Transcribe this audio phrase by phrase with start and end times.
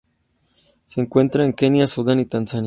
[0.83, 2.59] Se encuentra en Kenia, Sudán y Tanzania.